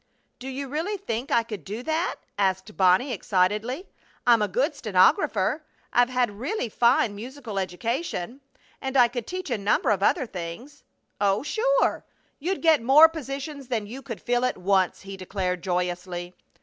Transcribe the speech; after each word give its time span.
"Do 0.39 0.47
you 0.49 0.67
really 0.67 0.97
think 0.97 1.29
I 1.29 1.43
could 1.43 1.63
do 1.63 1.83
that?" 1.83 2.15
asked 2.35 2.75
Bonnie, 2.75 3.13
excitedly. 3.13 3.87
"I'm 4.25 4.41
a 4.41 4.47
good 4.47 4.73
stenographer, 4.73 5.63
I've 5.93 6.09
had 6.09 6.29
a 6.31 6.33
really 6.33 6.69
fine 6.69 7.13
musical 7.15 7.59
education, 7.59 8.41
and 8.81 8.97
I 8.97 9.07
could 9.07 9.27
teach 9.27 9.51
a 9.51 9.59
number 9.59 9.91
of 9.91 10.01
other 10.01 10.25
things." 10.25 10.83
"Oh, 11.21 11.43
sure! 11.43 12.03
You'd 12.39 12.63
get 12.63 12.81
more 12.81 13.09
positions 13.09 13.67
than 13.67 13.85
you 13.85 14.01
could 14.01 14.19
fill 14.23 14.43
at 14.43 14.57
once!" 14.57 15.01
he 15.01 15.15
declared, 15.17 15.61
joyously. 15.61 16.33